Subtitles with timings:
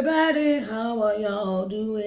[0.00, 0.60] Everybody.
[0.60, 2.06] How are y'all doing?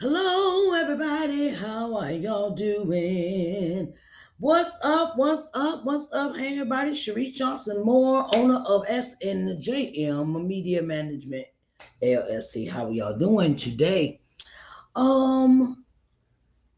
[0.00, 1.48] Hello, everybody.
[1.50, 3.92] How are y'all doing?
[4.38, 5.18] What's up?
[5.18, 5.84] What's up?
[5.84, 6.34] What's up?
[6.34, 6.92] Hey, everybody.
[6.92, 11.44] Sharise Johnson Moore, owner of SNJM Media Management
[12.02, 12.66] LLC.
[12.66, 14.22] How are y'all doing today?
[14.96, 15.84] Um,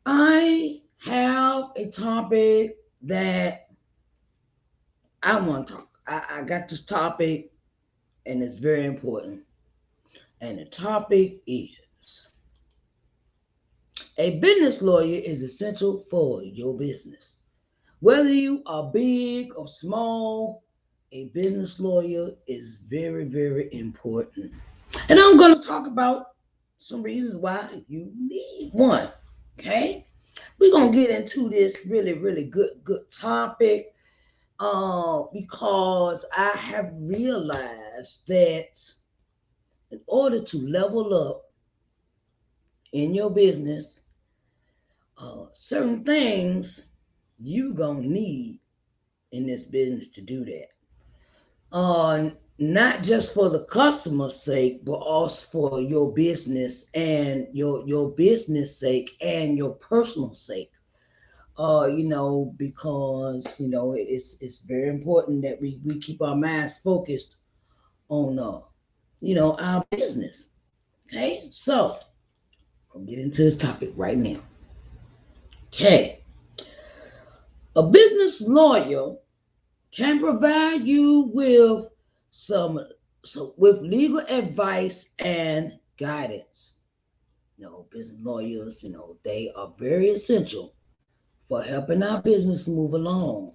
[0.04, 3.68] I have a topic that
[5.22, 5.88] I want to talk.
[6.08, 7.49] I, I got this topic,
[8.26, 9.42] and it's very important.
[10.40, 12.28] And the topic is
[14.18, 17.34] a business lawyer is essential for your business.
[18.00, 20.64] Whether you are big or small,
[21.12, 24.52] a business lawyer is very, very important.
[25.08, 26.34] And I'm going to talk about
[26.78, 29.10] some reasons why you need one.
[29.58, 30.06] Okay.
[30.58, 33.94] We're going to get into this really, really good, good topic
[34.61, 38.78] uh, because I have realized that
[39.91, 41.42] in order to level up
[42.92, 44.03] in your business,
[45.19, 46.92] uh, certain things
[47.38, 48.61] you gonna need
[49.33, 50.69] in this business to do that.
[51.72, 58.10] Uh, not just for the customer's sake, but also for your business and your your
[58.10, 60.70] business sake and your personal sake.
[61.60, 66.34] Uh, you know, because you know it's it's very important that we we keep our
[66.34, 67.37] minds focused
[68.09, 68.60] on uh,
[69.21, 70.54] you know, our business.
[71.06, 71.99] Okay, so
[72.94, 74.41] I'll get into this topic right now.
[75.66, 76.22] Okay.
[77.76, 79.16] A business lawyer
[79.93, 81.88] can provide you with
[82.31, 82.81] some
[83.22, 86.78] so with legal advice and guidance.
[87.59, 90.75] You know, business lawyers, you know, they are very essential
[91.50, 93.53] for helping our business move along.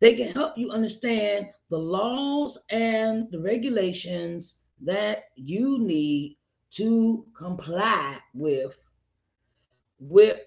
[0.00, 6.38] They can help you understand the laws and the regulations that you need
[6.70, 8.78] to comply with
[10.00, 10.40] with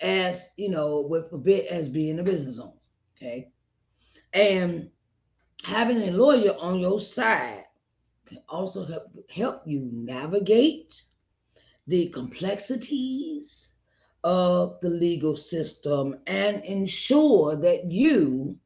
[0.00, 2.72] as you know with a bit as being a business owner
[3.14, 3.48] okay
[4.32, 4.90] and
[5.62, 7.64] having a lawyer on your side
[8.26, 11.02] can also help help you navigate
[11.86, 13.75] the complexities
[14.26, 18.58] of the legal system and ensure that you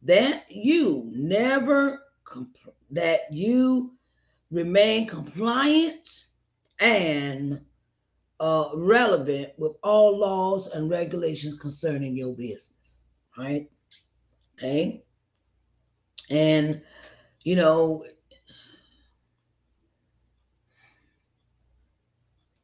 [0.00, 2.56] that you never comp-
[2.90, 3.92] that you
[4.50, 6.24] remain compliant
[6.78, 7.60] and
[8.40, 13.00] uh, relevant with all laws and regulations concerning your business,
[13.36, 13.68] right?
[14.56, 15.04] Okay.
[16.30, 16.80] And,
[17.42, 18.02] you know,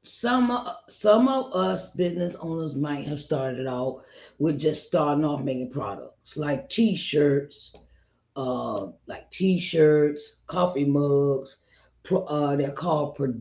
[0.07, 4.03] some some of us business owners might have started out
[4.39, 7.75] with just starting off making products like t-shirts,
[8.37, 11.59] uh, like t-shirts, coffee mugs.
[12.05, 13.35] Pro, uh, they're called pro,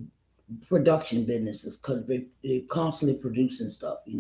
[0.68, 4.00] production businesses because they, they're constantly producing stuff.
[4.06, 4.18] You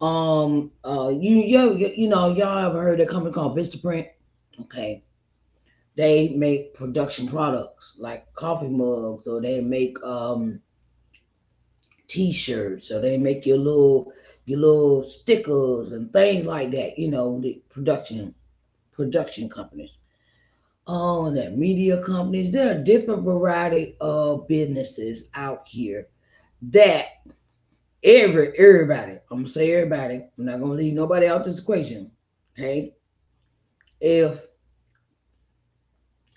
[0.00, 4.08] know, um, uh, you you you know y'all ever heard of a company called Vistaprint?
[4.60, 5.04] Okay,
[5.94, 10.60] they make production products like coffee mugs, or they make um
[12.12, 14.12] t-shirts, or they make your little
[14.44, 16.98] your little stickers and things like that.
[16.98, 18.34] You know, the production
[18.92, 19.98] production companies.
[20.86, 22.50] Oh, that media companies.
[22.50, 26.08] There are different variety of businesses out here
[26.70, 27.06] that
[28.04, 32.10] every everybody, I'm gonna say everybody, I'm not gonna leave nobody out this equation.
[32.58, 32.94] Okay.
[34.00, 34.44] If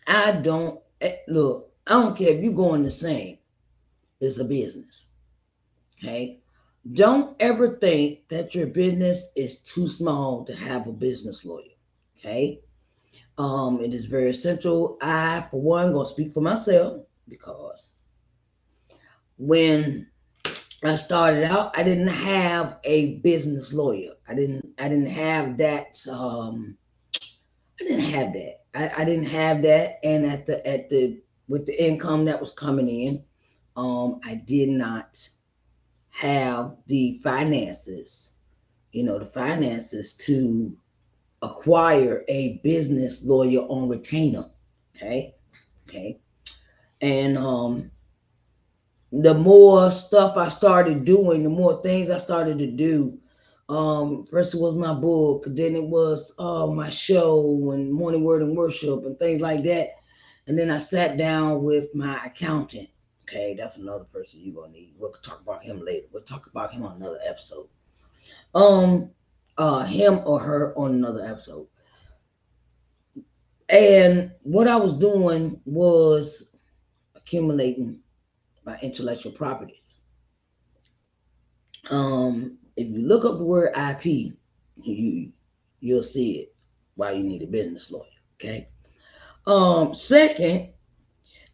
[0.08, 3.40] I don't eh, look, I don't care if you're going the same,
[4.22, 5.15] it's a business.
[5.98, 6.40] Okay.
[6.94, 11.74] Don't ever think that your business is too small to have a business lawyer.
[12.18, 12.62] Okay.
[13.38, 14.98] Um, it is very essential.
[15.02, 17.94] I, for one, gonna speak for myself because
[19.38, 20.08] when
[20.84, 24.14] I started out, I didn't have a business lawyer.
[24.28, 24.74] I didn't.
[24.78, 25.98] I didn't have that.
[26.10, 26.78] Um,
[27.82, 28.62] I didn't have that.
[28.74, 30.00] I, I didn't have that.
[30.04, 33.24] And at the at the with the income that was coming in,
[33.76, 35.28] um, I did not
[36.16, 38.38] have the finances.
[38.94, 40.76] You know, the finances to
[41.42, 44.46] acquire a business lawyer on retainer.
[44.96, 45.36] Okay.
[45.88, 46.20] Okay.
[47.02, 47.92] And um
[49.12, 53.18] the more stuff I started doing, the more things I started to do.
[53.68, 58.42] Um, first it was my book, then it was uh my show and morning word
[58.42, 59.90] and worship and things like that.
[60.48, 62.88] And then I sat down with my accountant.
[63.28, 64.94] Okay, that's another person you're gonna need.
[65.00, 66.06] We'll talk about him later.
[66.12, 67.68] We'll talk about him on another episode.
[68.54, 69.10] Um,
[69.58, 71.68] uh him or her on another episode.
[73.70, 76.56] And what I was doing was
[77.16, 78.00] accumulating
[78.64, 79.96] my intellectual properties.
[81.90, 84.36] Um, if you look up the word IP,
[84.76, 85.32] you
[85.80, 86.56] you'll see it
[86.94, 88.06] why you need a business lawyer.
[88.36, 88.68] Okay.
[89.48, 90.74] Um, second,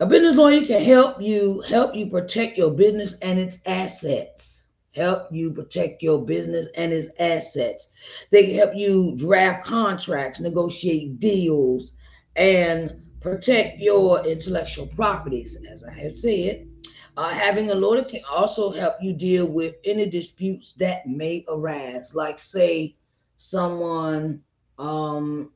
[0.01, 4.65] a business lawyer can help you help you protect your business and its assets.
[4.95, 7.91] Help you protect your business and its assets.
[8.31, 11.97] They can help you draft contracts, negotiate deals,
[12.35, 15.55] and protect your intellectual properties.
[15.71, 16.67] As I have said,
[17.15, 22.15] uh, having a lawyer can also help you deal with any disputes that may arise,
[22.15, 22.95] like say
[23.37, 24.41] someone,
[24.79, 25.51] um,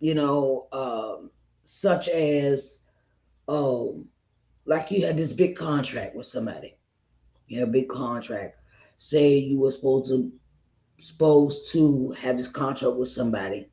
[0.00, 1.30] you know, um,
[1.62, 2.83] such as,
[3.48, 4.04] oh,
[4.64, 6.76] like you had this big contract with somebody,
[7.48, 8.56] you had a big contract.
[8.98, 10.32] Say you were supposed to
[10.98, 13.68] supposed to have this contract with somebody,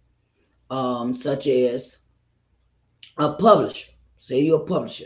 [0.69, 2.05] um, such as
[3.17, 3.91] a publisher.
[4.17, 5.05] Say you're a publisher,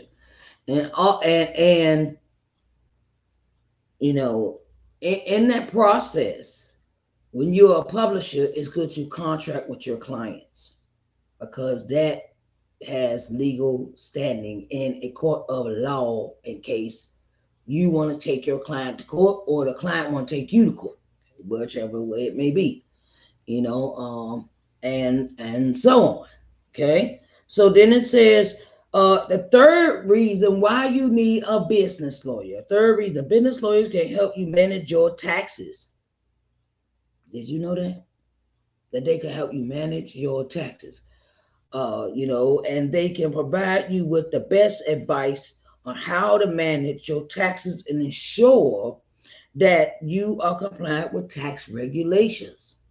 [0.68, 2.18] and uh, and and
[3.98, 4.60] you know,
[5.00, 6.76] in, in that process,
[7.30, 10.76] when you're a publisher, it's good to contract with your clients
[11.40, 12.35] because that
[12.86, 17.14] has legal standing in a court of law in case
[17.66, 20.66] you want to take your client to court or the client want to take you
[20.66, 20.98] to court,
[21.46, 22.84] whichever way it may be,
[23.46, 24.48] you know, um,
[24.82, 26.28] and and so on.
[26.70, 27.22] Okay.
[27.46, 28.62] So then it says
[28.92, 32.62] uh, the third reason why you need a business lawyer.
[32.62, 35.92] Third reason, business lawyers can help you manage your taxes.
[37.32, 38.04] Did you know that?
[38.92, 41.02] That they can help you manage your taxes.
[41.72, 46.46] Uh, you know, and they can provide you with the best advice on how to
[46.46, 49.00] manage your taxes and ensure
[49.54, 52.82] that you are compliant with tax regulations.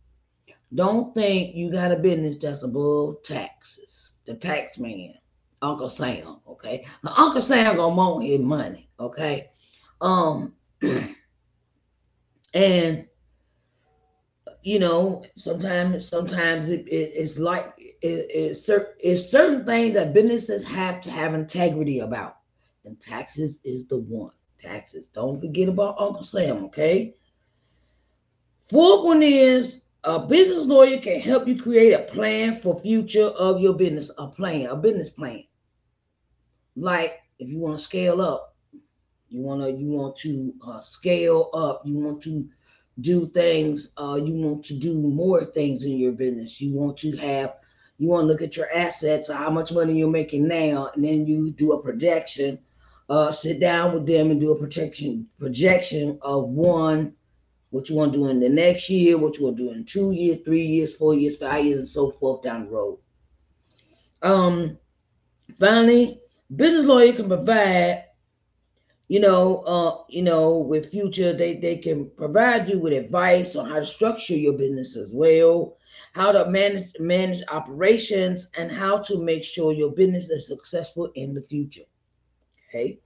[0.73, 4.11] Don't think you got a business that's above taxes.
[4.25, 5.13] The tax man,
[5.61, 6.85] Uncle Sam, okay?
[7.03, 9.49] Now, Uncle Sam gonna want his money, okay?
[10.01, 10.53] Um,
[12.53, 13.07] and
[14.65, 18.67] you know, sometimes sometimes it, it, it's like it, it's,
[18.99, 22.37] it's certain things that businesses have to have integrity about
[22.83, 24.31] and taxes is the one.
[24.59, 25.07] Taxes.
[25.07, 27.13] Don't forget about Uncle Sam, okay?
[28.67, 33.59] Fourth one is a business lawyer can help you create a plan for future of
[33.59, 35.43] your business, a plan, a business plan.
[36.75, 38.55] Like if you want to scale up,
[39.29, 42.49] you want to you want to uh, scale up, you want to
[43.01, 46.61] do things, uh, you want to do more things in your business.
[46.61, 47.55] You want to have
[47.97, 51.25] you want to look at your assets, how much money you're making now, and then
[51.25, 52.59] you do a projection
[53.09, 57.13] uh, sit down with them and do a projection projection of one,
[57.69, 59.83] what you want to do in the next year, what you want to do in
[59.85, 62.97] two years, three years, four years, five years, and so forth down the road.
[64.21, 64.77] Um,
[65.59, 66.21] finally,
[66.55, 68.04] business lawyer can provide,
[69.07, 73.69] you know, uh, you know, with future, they they can provide you with advice on
[73.69, 75.77] how to structure your business as well,
[76.13, 81.35] how to manage manage operations, and how to make sure your business is successful in
[81.35, 81.85] the future.
[82.69, 82.99] Okay.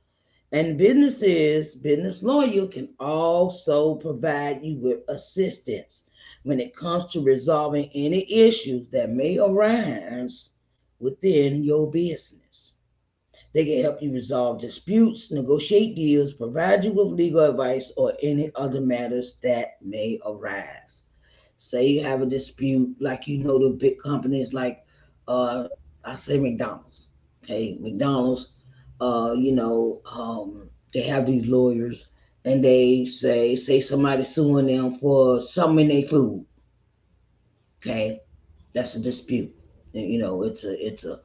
[0.51, 6.09] And businesses, business lawyer can also provide you with assistance
[6.43, 10.55] when it comes to resolving any issues that may arise
[10.99, 12.68] within your business.
[13.53, 18.51] They can help you resolve disputes, negotiate deals, provide you with legal advice, or any
[18.55, 21.03] other matters that may arise.
[21.57, 24.83] Say you have a dispute, like you know the big companies like
[25.27, 25.67] uh
[26.03, 27.07] I say McDonald's.
[27.43, 28.51] Okay, McDonald's
[28.99, 32.07] uh, you know, um, they have these lawyers
[32.45, 36.45] and they say, say somebody suing them for something in their food.
[37.81, 38.21] Okay,
[38.73, 39.53] that's a dispute.
[39.93, 41.19] You know, it's a it's a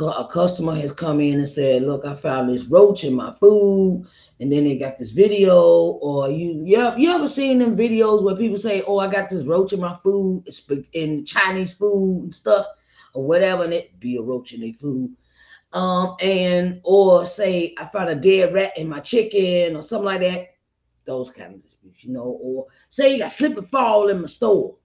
[0.00, 4.06] a customer has come in and said, "Look, I found this roach in my food,"
[4.40, 5.58] and then they got this video.
[6.00, 9.44] Or you, you, you ever seen them videos where people say, "Oh, I got this
[9.44, 12.66] roach in my food," it's in Chinese food and stuff,
[13.14, 15.14] or whatever, and it be a roach in their food
[15.72, 20.20] um, and or say I found a dead rat in my chicken or something like
[20.20, 20.54] that.
[21.04, 24.26] Those kind of disputes, you know, or say you got slip and fall in my
[24.26, 24.76] store,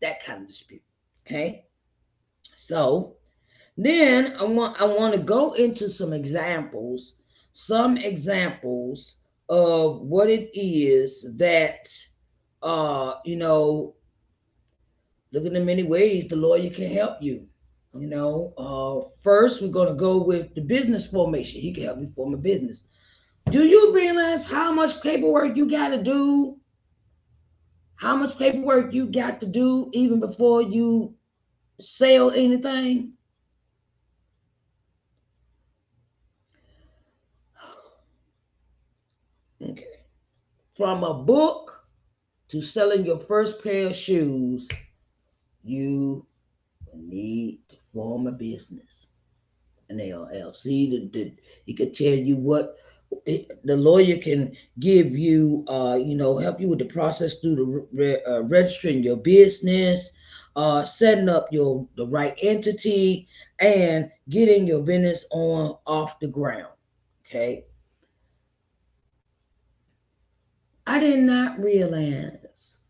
[0.00, 0.82] that kind of dispute.
[1.26, 1.66] Okay.
[2.56, 3.16] So
[3.76, 7.16] then I want I want to go into some examples,
[7.52, 11.88] some examples of what it is that
[12.62, 13.94] uh you know
[15.32, 17.46] look at the many ways the lawyer can help you
[17.94, 21.60] you know, uh, first we're going to go with the business formation.
[21.60, 22.84] He can help you form a business.
[23.50, 26.56] Do you realize how much paperwork you got to do?
[27.96, 31.14] How much paperwork you got to do even before you
[31.78, 33.13] sell anything?
[40.74, 41.84] From a book
[42.48, 44.68] to selling your first pair of shoes,
[45.62, 46.26] you
[46.94, 49.08] need to form a business,
[49.88, 50.90] an LLC.
[50.90, 51.32] The, the,
[51.64, 52.76] he could tell you what
[53.26, 57.86] the lawyer can give you, uh, you know, help you with the process through the
[57.92, 60.12] re, uh, registering your business,
[60.56, 63.28] uh, setting up your the right entity,
[63.60, 66.72] and getting your business on off the ground.
[67.26, 67.64] Okay.
[70.86, 72.80] I did not realize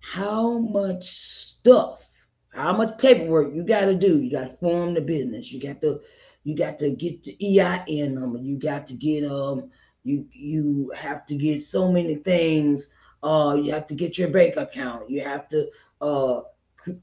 [0.00, 4.20] how much stuff, how much paperwork you got to do.
[4.20, 5.52] You got to form the business.
[5.52, 6.00] You got to
[6.44, 8.38] you got to get the EIN number.
[8.38, 9.70] You got to get um
[10.04, 12.94] you you have to get so many things.
[13.22, 15.10] Uh, you have to get your bank account.
[15.10, 15.68] You have to
[16.00, 16.42] uh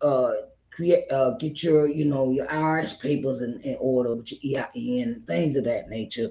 [0.02, 0.32] uh
[0.72, 5.24] create uh get your you know your IRS papers in, in order with your EIN
[5.28, 6.30] things of that nature.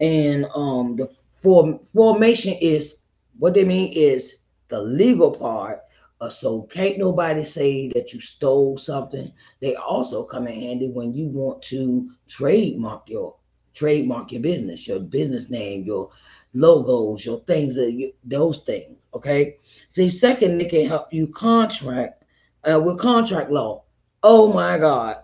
[0.00, 3.04] And um the form formation is
[3.38, 5.82] what they mean is the legal part
[6.20, 9.32] uh, so can't nobody say that you stole something.
[9.60, 13.36] They also come in handy when you want to trademark your
[13.74, 16.10] trademark your business, your business name, your
[16.54, 18.96] logos, your things, you, those things.
[19.14, 19.58] Okay.
[19.88, 22.24] See, second, they can help you contract
[22.64, 23.84] uh, with contract law.
[24.22, 25.18] Oh my God.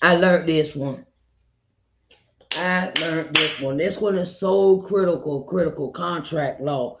[0.00, 1.05] I learned this one.
[2.58, 3.76] I learned this one.
[3.76, 6.98] This one is so critical, critical contract law.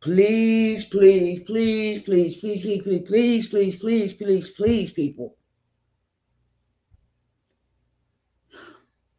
[0.00, 5.36] Please, please, please, please, please, please, please, please, please, please, please, please, people.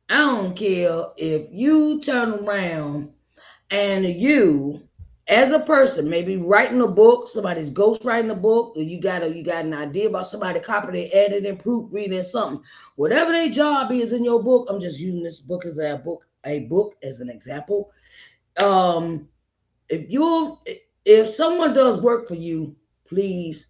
[0.10, 3.14] I don't care if you turn around
[3.70, 4.87] and you,
[5.28, 9.36] as a person, maybe writing a book, somebody's ghostwriting a book, or you got a
[9.36, 12.64] you got an idea about somebody copying, editing, proofreading something.
[12.96, 16.26] Whatever their job is in your book, I'm just using this book as a book,
[16.46, 17.92] a book as an example.
[18.58, 19.28] Um,
[19.90, 20.58] if you
[21.06, 23.68] if someone does work for you, please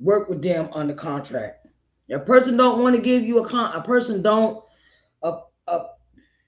[0.00, 1.66] work with them on the contract.
[2.10, 3.72] A person don't want to give you a con.
[3.72, 4.64] A person don't.
[5.22, 5.32] A,
[5.68, 5.86] a,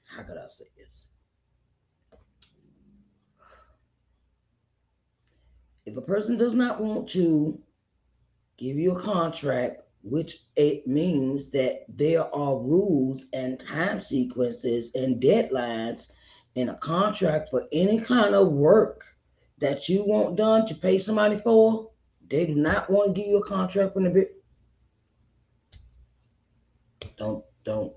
[0.08, 1.06] how could I say this?
[5.92, 7.60] If a person does not want to
[8.56, 15.22] give you a contract, which it means that there are rules and time sequences and
[15.22, 16.10] deadlines
[16.54, 19.04] in a contract for any kind of work
[19.58, 21.90] that you want done to pay somebody for,
[22.26, 24.42] they do not want to give you a contract from the bit.
[27.18, 27.92] Don't, don't,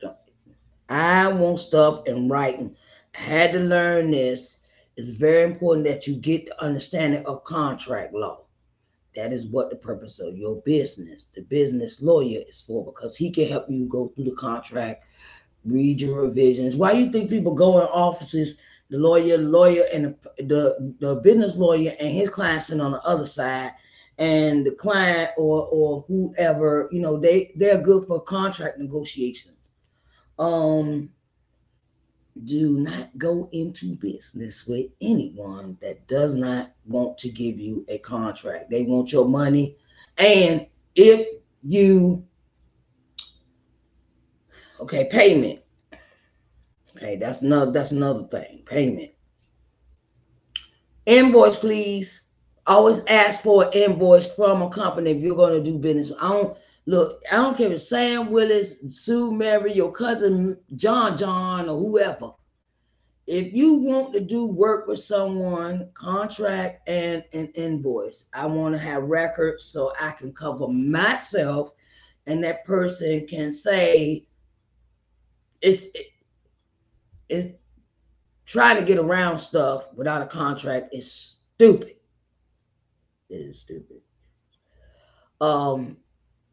[0.00, 0.16] don't.
[0.88, 2.76] I want stuff in writing.
[3.16, 4.63] I had to learn this.
[4.96, 8.44] It's very important that you get the understanding of contract law.
[9.16, 13.30] That is what the purpose of your business, the business lawyer, is for because he
[13.30, 15.04] can help you go through the contract
[15.64, 16.76] read your revisions.
[16.76, 18.56] Why do you think people go in offices,
[18.90, 23.02] the lawyer, lawyer, and the, the, the business lawyer and his client sitting on the
[23.02, 23.72] other side,
[24.18, 29.70] and the client or or whoever, you know, they they're good for contract negotiations.
[30.38, 31.10] Um,
[32.42, 37.98] do not go into business with anyone that does not want to give you a
[37.98, 38.70] contract.
[38.70, 39.76] They want your money,
[40.18, 41.28] and if
[41.62, 42.26] you
[44.80, 45.60] Okay, payment.
[46.96, 48.62] Okay, that's another that's another thing.
[48.66, 49.12] Payment.
[51.06, 52.20] Invoice, please.
[52.66, 56.12] Always ask for an invoice from a company if you're going to do business.
[56.20, 61.68] I don't look, I don't care if Sam Willis, Sue Mary, your cousin John John,
[61.68, 62.32] or whoever.
[63.26, 68.26] If you want to do work with someone, contract and an invoice.
[68.34, 71.72] I want to have records so I can cover myself
[72.26, 74.26] and that person can say
[75.62, 76.06] it's it,
[77.28, 77.60] it
[78.46, 81.96] trying to get around stuff without a contract is stupid.
[83.30, 84.00] It is stupid.
[85.40, 85.96] Um,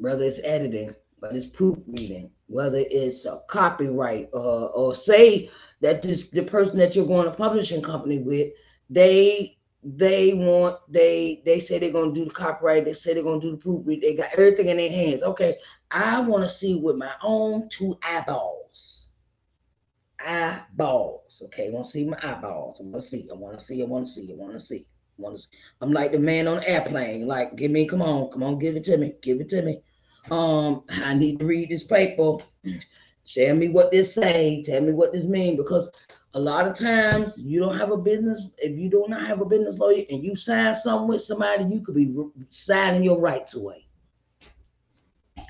[0.02, 5.50] whether it's editing, whether it's proofreading, whether it's a copyright, uh, or say
[5.82, 8.52] that this the person that you're going to publishing company with,
[8.90, 13.40] they they want they they say they're gonna do the copyright, they say they're gonna
[13.40, 15.24] do the proofread, they got everything in their hands.
[15.24, 15.58] Okay,
[15.92, 19.08] I want to see with my own two eyeballs
[20.26, 21.42] eyeballs.
[21.46, 22.80] Okay, I want to see my eyeballs.
[22.80, 23.30] I want to see.
[23.32, 23.82] I want to see.
[23.82, 24.32] I want to see.
[24.32, 24.88] I want to see.
[25.18, 25.44] I want to.
[25.82, 27.28] I'm like the man on the airplane.
[27.28, 27.88] Like, give me.
[27.88, 28.32] Come on.
[28.32, 28.60] Come on.
[28.60, 29.14] Give it to me.
[29.22, 29.82] Give it to me.
[30.30, 32.38] Um, I need to read this paper.
[33.26, 34.62] Tell me what this say.
[34.64, 35.58] Tell me what this mean.
[35.58, 35.90] Because
[36.34, 38.54] a lot of times you don't have a business.
[38.58, 41.82] If you do not have a business lawyer and you sign something with somebody, you
[41.82, 42.14] could be
[42.50, 43.88] signing your rights away.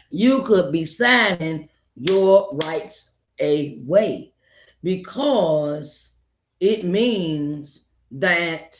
[0.09, 4.33] You could be signing your rights away
[4.83, 6.17] because
[6.59, 8.77] it means that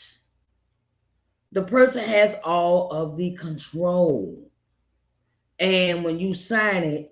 [1.52, 4.51] the person has all of the control.
[5.62, 7.12] And when you sign it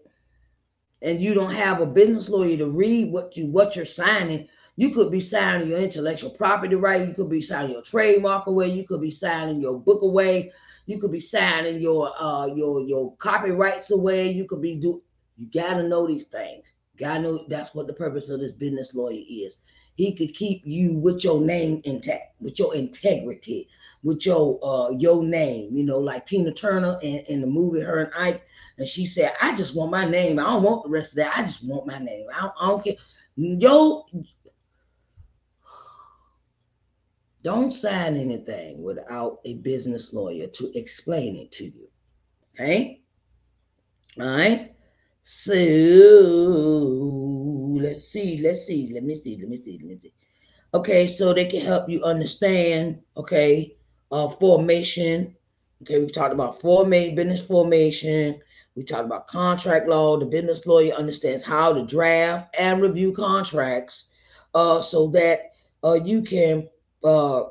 [1.04, 4.90] and you don't have a business lawyer to read what you what you're signing, you
[4.90, 8.86] could be signing your intellectual property right, you could be signing your trademark away, you
[8.86, 10.52] could be signing your book away,
[10.88, 15.02] you could be signing your uh your your copyrights away, you could be do
[15.38, 16.74] you gotta know these things.
[16.98, 19.60] gotta know that's what the purpose of this business lawyer is
[20.00, 23.68] he could keep you with your name intact, with your integrity,
[24.02, 28.04] with your uh your name, you know, like Tina Turner in, in the movie Her
[28.04, 28.42] and Ike.
[28.78, 30.40] And she said, I just want my name.
[30.40, 31.38] I don't want the rest of that.
[31.38, 32.28] I just want my name.
[32.34, 32.96] I don't, I don't care.
[33.36, 34.06] Yo,
[37.44, 41.90] don't sign anything without a business lawyer to explain it to you.
[42.56, 43.02] Okay?
[44.18, 44.74] All right.
[45.24, 47.29] So
[47.82, 50.14] let's see, let's see, let me see, let me see, let me see.
[50.74, 53.76] Okay, so they can help you understand, okay,
[54.12, 55.36] uh, formation.
[55.82, 58.40] Okay, we talked about formation, business formation.
[58.76, 60.18] We talked about contract law.
[60.18, 64.10] The business lawyer understands how to draft and review contracts
[64.54, 66.70] uh, so that uh, you can
[67.04, 67.44] uh,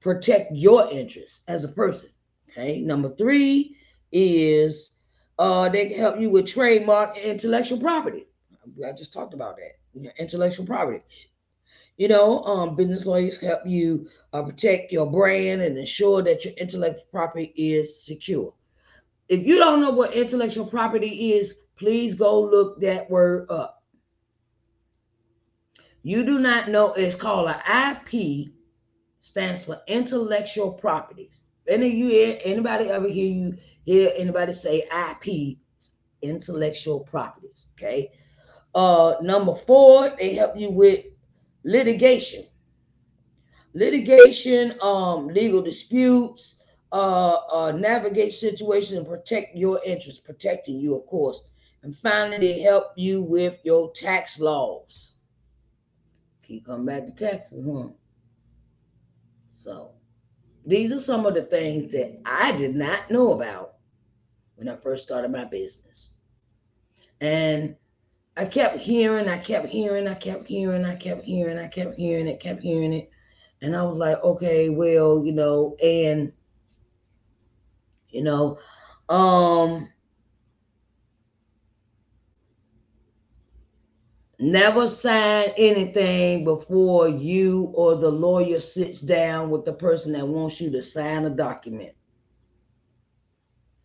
[0.00, 2.10] protect your interests as a person.
[2.50, 3.76] Okay, number three
[4.10, 4.90] is
[5.38, 8.26] uh, they can help you with trademark intellectual property.
[8.86, 10.12] I just talked about that.
[10.18, 11.02] Intellectual property.
[11.98, 16.54] You know, um, business lawyers help you uh, protect your brand and ensure that your
[16.54, 18.54] intellectual property is secure.
[19.28, 23.82] If you don't know what intellectual property is, please go look that word up.
[26.02, 28.52] You do not know it's called an IP,
[29.20, 31.42] stands for intellectual properties.
[31.68, 35.58] Any you anybody ever hear you hear anybody say IP,
[36.22, 37.66] intellectual properties?
[37.78, 38.10] Okay.
[38.74, 41.04] Uh, number four, they help you with
[41.64, 42.44] litigation.
[43.74, 51.06] Litigation, um, legal disputes, uh, uh, navigate situations and protect your interests, protecting you, of
[51.06, 51.48] course.
[51.82, 55.14] And finally, they help you with your tax laws.
[56.42, 57.88] Keep coming back to taxes, huh?
[59.52, 59.92] So
[60.66, 63.74] these are some of the things that I did not know about
[64.56, 66.10] when I first started my business.
[67.20, 67.76] And
[68.36, 72.28] I kept hearing, I kept hearing, I kept hearing, I kept hearing, I kept hearing
[72.28, 73.10] it, kept hearing it.
[73.60, 76.32] And I was like, okay, well, you know, and
[78.08, 78.58] you know,
[79.08, 79.92] um
[84.44, 90.60] Never sign anything before you or the lawyer sits down with the person that wants
[90.60, 91.92] you to sign a document.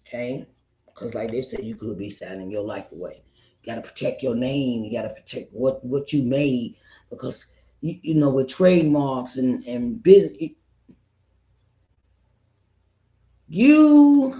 [0.07, 0.47] Okay?
[0.87, 3.26] Because, like they said, you could be signing your life away.
[3.67, 4.83] Got to protect your name.
[4.83, 6.77] You got to protect what, what you made.
[7.09, 7.47] Because,
[7.81, 10.51] you, you know, with trademarks and, and business,
[13.47, 14.35] you,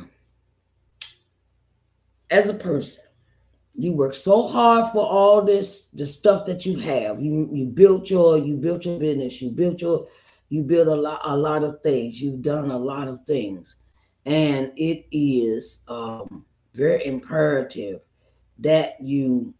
[2.32, 3.04] as a person,
[3.78, 8.10] you work so hard for all this the stuff that you have you you built
[8.10, 10.08] your you built your business you built your
[10.50, 13.76] you built a lot a lot of things you've done a lot of things
[14.26, 18.07] and it is um, very imperative
[18.60, 19.54] that you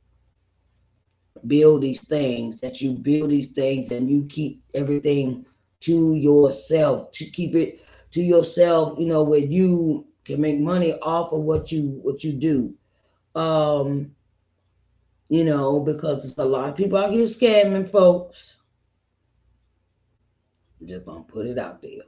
[1.46, 5.46] build these things that you build these things and you keep everything
[5.80, 7.80] to yourself to keep it
[8.12, 12.34] to yourself you know where you can make money off of what you what you
[12.34, 12.74] do
[13.38, 14.16] um,
[15.30, 18.58] you know, because there's a lot of people out here scamming folks.
[20.84, 22.02] Just gonna put it out there.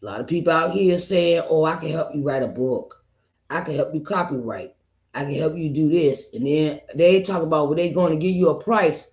[0.00, 3.04] A lot of people out here saying, "Oh, I can help you write a book.
[3.50, 4.74] I can help you copyright.
[5.14, 8.24] I can help you do this." And then they talk about what they're going to
[8.24, 9.08] give you a price.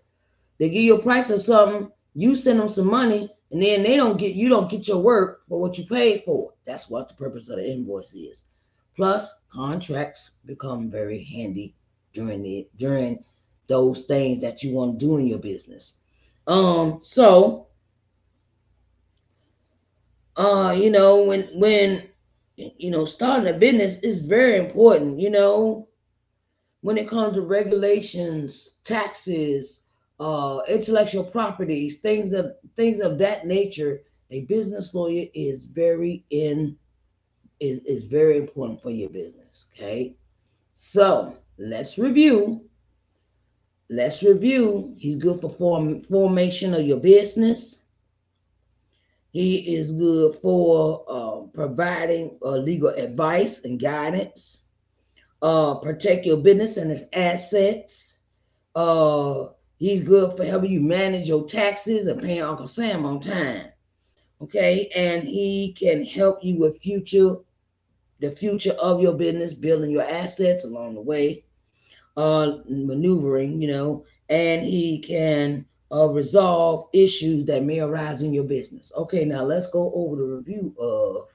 [0.58, 1.92] They give you a price of something.
[2.16, 5.44] You send them some money, and then they don't get you don't get your work
[5.46, 6.54] for what you paid for.
[6.66, 8.44] That's what the purpose of the invoice is.
[8.96, 11.74] Plus, contracts become very handy
[12.14, 13.24] during the during
[13.68, 15.96] those things that you want to do in your business.
[16.48, 17.68] Um, so
[20.40, 22.10] uh, you know, when when
[22.56, 25.89] you know starting a business is very important, you know,
[26.82, 29.84] when it comes to regulations, taxes,
[30.20, 36.78] uh, intellectual properties, things of things of that nature, a business lawyer is very in
[37.60, 39.68] is, is very important for your business.
[39.74, 40.16] Okay.
[40.74, 42.66] So let's review.
[43.90, 44.96] Let's review.
[44.98, 47.84] He's good for form, formation of your business.
[49.32, 54.69] He is good for uh, providing uh, legal advice and guidance.
[55.42, 58.20] Uh, protect your business and its assets.
[58.76, 59.48] Uh,
[59.78, 63.68] he's good for helping you manage your taxes and paying Uncle Sam on time.
[64.42, 67.36] Okay, and he can help you with future,
[68.20, 71.44] the future of your business, building your assets along the way,
[72.16, 78.44] uh, maneuvering, you know, and he can uh, resolve issues that may arise in your
[78.44, 78.92] business.
[78.96, 81.28] Okay, now let's go over the review of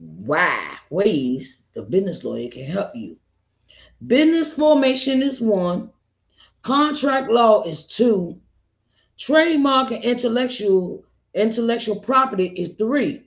[0.00, 3.16] why ways the business lawyer can help you.
[4.06, 5.92] Business formation is one,
[6.62, 8.40] contract law is two,
[9.18, 13.22] trademark and intellectual intellectual property is three,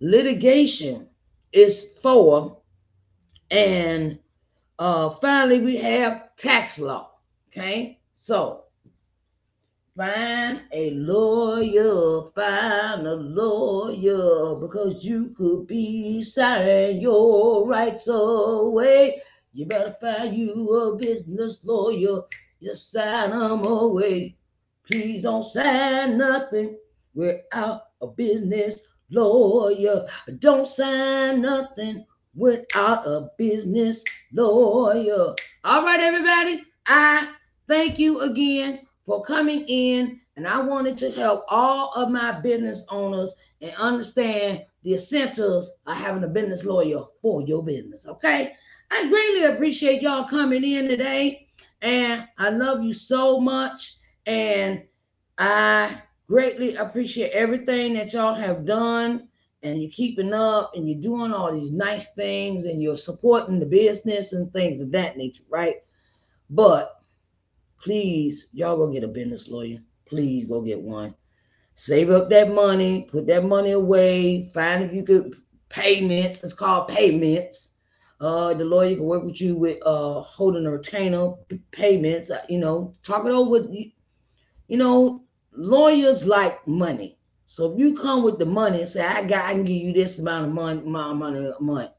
[0.00, 1.08] litigation
[1.52, 2.58] is four,
[3.50, 4.18] and
[4.78, 7.10] uh, finally we have tax law.
[7.48, 8.63] Okay, so
[9.96, 19.20] Find a lawyer, find a lawyer, because you could be signing your rights away.
[19.52, 22.22] You better find you a business lawyer,
[22.62, 24.36] just sign them away.
[24.90, 26.78] Please don't sign nothing
[27.14, 30.06] without a business lawyer.
[30.40, 34.02] Don't sign nothing without a business
[34.32, 35.36] lawyer.
[35.64, 37.28] All right, everybody, I
[37.68, 40.20] thank you again for coming in.
[40.36, 45.96] And I wanted to help all of my business owners and understand the essentials of
[45.96, 48.06] having a business lawyer for your business.
[48.06, 48.52] Okay.
[48.90, 51.46] I greatly appreciate y'all coming in today.
[51.82, 53.96] And I love you so much.
[54.26, 54.84] And
[55.38, 59.28] I greatly appreciate everything that y'all have done.
[59.62, 63.66] And you're keeping up and you're doing all these nice things and you're supporting the
[63.66, 65.76] business and things of that nature, right?
[66.50, 67.02] But
[67.84, 69.78] Please, y'all go get a business lawyer.
[70.06, 71.14] Please go get one.
[71.74, 75.34] Save up that money, put that money away, find if you could
[75.68, 76.42] payments.
[76.42, 77.74] It's called payments.
[78.20, 81.32] Uh, the lawyer can work with you with uh holding a retainer
[81.72, 82.30] payments.
[82.30, 83.90] Uh, you know, talk it over with you.
[84.68, 87.18] You know, lawyers like money.
[87.44, 89.92] So if you come with the money and say, I got, I can give you
[89.92, 91.90] this amount of money, of money a month,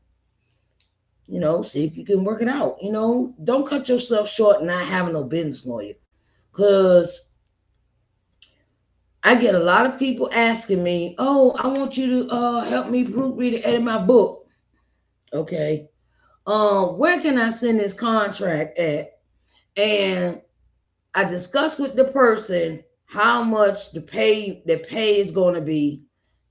[1.27, 2.77] you know, see if you can work it out.
[2.81, 5.93] You know, don't cut yourself short not having no business lawyer.
[6.51, 7.27] Because
[9.23, 12.89] I get a lot of people asking me, oh, I want you to uh, help
[12.89, 14.47] me proofread and edit my book.
[15.33, 15.89] Okay.
[16.45, 19.19] Um, where can I send this contract at?
[19.75, 20.41] And
[21.15, 26.03] I discuss with the person how much the pay the pay is going to be,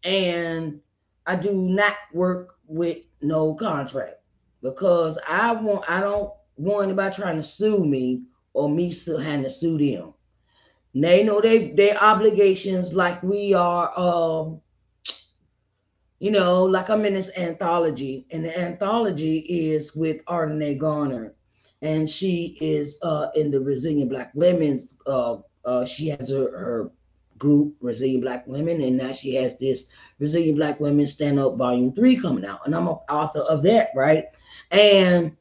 [0.03, 0.81] and
[1.27, 4.24] I do not work with no contract
[4.65, 8.23] because I want I don't want anybody trying to sue me
[8.55, 10.15] or me having to sue them.
[10.95, 14.61] They know they their obligations like we are um
[16.21, 21.35] you know, like I'm in this anthology, and the anthology is with Ardenae Garner,
[21.83, 24.99] and she is uh, in the Resilient Black Women's.
[25.07, 26.91] Uh, uh, she has her, her
[27.37, 29.87] group, Resilient Black Women, and now she has this
[30.19, 33.89] Resilient Black Women Stand Up Volume Three coming out, and I'm an author of that,
[33.95, 34.25] right?
[34.75, 35.37] And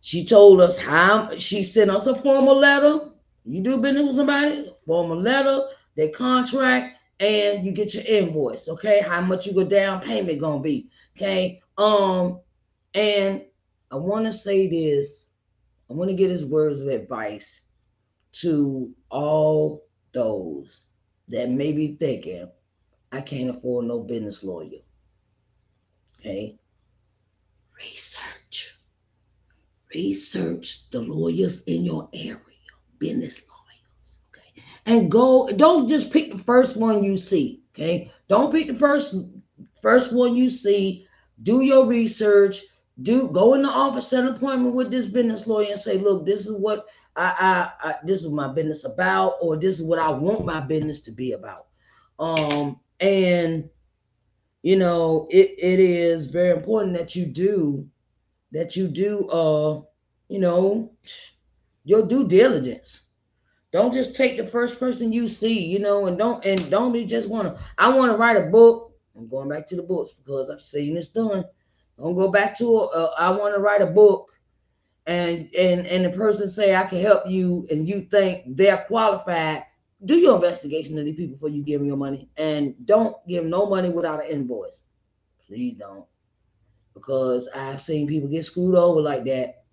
[0.00, 3.10] she told us how she sent us a formal letter.
[3.44, 5.62] You do business with somebody, formal letter,
[5.96, 8.68] their contract, and you get your invoice.
[8.68, 10.88] Okay, how much you go down payment gonna be?
[11.16, 12.40] Okay, um,
[12.94, 13.44] and
[13.90, 15.34] I want to say this.
[15.90, 17.62] I want to get his words of advice
[18.40, 20.86] to all those
[21.28, 22.48] that may be thinking,
[23.12, 24.80] I can't afford no business lawyer.
[26.18, 26.58] Okay,
[27.76, 28.78] Research.
[29.94, 32.38] Research the lawyers in your area,
[32.98, 34.20] business lawyers.
[34.30, 34.62] Okay.
[34.86, 37.62] And go, don't just pick the first one you see.
[37.74, 38.10] Okay.
[38.28, 39.16] Don't pick the first
[39.80, 41.06] first one you see.
[41.42, 42.62] Do your research.
[43.02, 46.24] Do go in the office, set an appointment with this business lawyer and say, look,
[46.24, 49.98] this is what I, I, I this is my business about, or this is what
[49.98, 51.66] I want my business to be about.
[52.20, 53.68] Um, and
[54.64, 57.86] you know, it, it is very important that you do
[58.50, 59.82] that you do uh,
[60.30, 60.90] you know,
[61.84, 63.02] your due diligence.
[63.72, 67.04] Don't just take the first person you see, you know, and don't and don't be
[67.04, 67.58] just wanna.
[67.76, 68.94] I want to write a book.
[69.14, 71.44] I'm going back to the books because I've seen this done.
[71.98, 72.84] Don't go back to.
[73.18, 74.30] I want to write a book,
[75.06, 79.64] and and and the person say I can help you, and you think they're qualified
[80.04, 83.44] do your investigation of these people before you give them your money, and don't give
[83.44, 84.82] no money without an invoice.
[85.46, 86.04] Please don't,
[86.94, 89.64] because I've seen people get screwed over like that.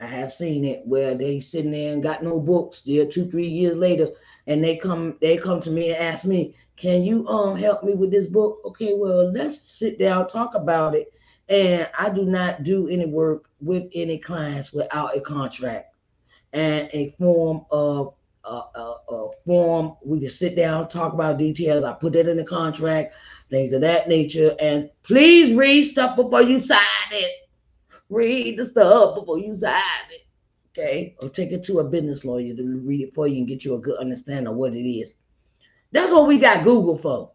[0.00, 2.82] I have seen it where they sitting there and got no books.
[2.82, 4.08] There, two, three years later,
[4.46, 7.94] and they come, they come to me and ask me, "Can you um help me
[7.94, 11.12] with this book?" Okay, well, let's sit down, talk about it.
[11.48, 15.94] And I do not do any work with any clients without a contract
[16.52, 19.96] and a form of a, a, form.
[20.04, 21.84] We can sit down, talk about details.
[21.84, 23.14] I put that in the contract,
[23.50, 24.54] things of that nature.
[24.60, 26.80] And please read stuff before you sign
[27.10, 27.48] it.
[28.10, 29.80] Read the stuff before you sign
[30.10, 30.22] it.
[30.70, 31.16] Okay.
[31.20, 33.74] Or take it to a business lawyer to read it for you and get you
[33.74, 35.14] a good understanding of what it is.
[35.92, 37.30] That's what we got Google for.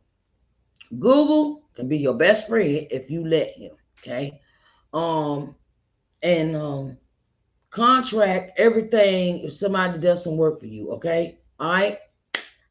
[1.00, 3.72] Google can be your best friend if you let him.
[4.00, 4.40] Okay.
[4.94, 5.56] Um,
[6.22, 6.98] and um
[7.70, 10.92] contract everything if somebody does some work for you.
[10.94, 11.38] Okay.
[11.60, 12.00] All right.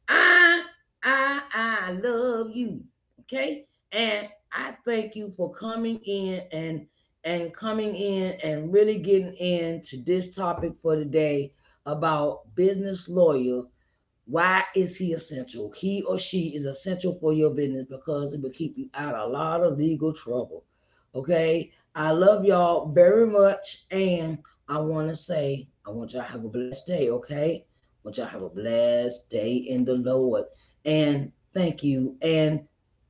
[0.07, 0.63] I
[1.03, 2.83] I I love you.
[3.21, 3.65] Okay.
[3.91, 6.87] And I thank you for coming in and
[7.23, 11.51] and coming in and really getting into this topic for today
[11.85, 13.63] about business lawyer.
[14.25, 15.71] Why is he essential?
[15.71, 19.29] He or she is essential for your business because it will keep you out of
[19.29, 20.65] a lot of legal trouble.
[21.15, 21.71] Okay.
[21.95, 23.85] I love y'all very much.
[23.91, 24.37] And
[24.69, 27.65] I want to say, I want y'all to have a blessed day, okay?
[27.65, 30.45] I want y'all to have a blessed day in the Lord.
[30.85, 32.15] And thank you.
[32.21, 32.67] And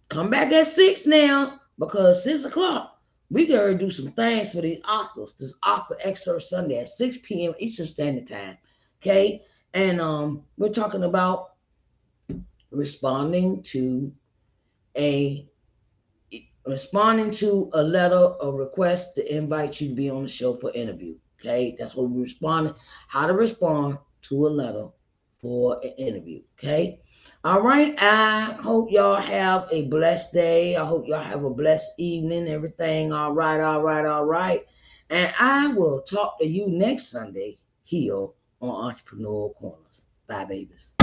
[0.10, 4.82] come back at six now because six o'clock we gotta do some things for these
[4.88, 5.36] authors.
[5.36, 7.54] This author excerpt Sunday at 6 p.m.
[7.60, 8.58] Eastern Standard Time.
[9.02, 9.44] Okay.
[9.74, 11.52] And um, we're talking about
[12.72, 14.12] responding to
[14.98, 15.48] a
[16.66, 20.72] responding to a letter or request to invite you to be on the show for
[20.74, 21.16] interview.
[21.40, 22.74] Okay, that's what we responding.
[23.08, 24.90] How to respond to a letter
[25.40, 26.42] for an interview.
[26.58, 27.02] Okay.
[27.44, 27.96] All right.
[27.98, 30.76] I hope y'all have a blessed day.
[30.76, 32.48] I hope y'all have a blessed evening.
[32.48, 34.62] Everything all right, all right, all right.
[35.10, 38.28] And I will talk to you next Sunday here
[38.62, 40.04] on Entrepreneur Corners.
[40.28, 40.94] Bye, babies.